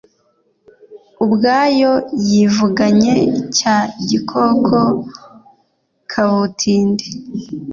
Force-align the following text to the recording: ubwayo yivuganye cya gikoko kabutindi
ubwayo 1.23 1.91
yivuganye 2.27 3.13
cya 3.57 3.77
gikoko 4.09 4.75
kabutindi 6.11 7.07